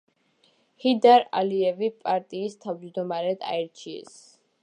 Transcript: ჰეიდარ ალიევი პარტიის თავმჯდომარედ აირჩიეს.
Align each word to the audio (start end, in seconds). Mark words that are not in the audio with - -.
ჰეიდარ 0.83 1.25
ალიევი 1.41 1.91
პარტიის 2.07 2.57
თავმჯდომარედ 2.65 3.47
აირჩიეს. 3.53 4.19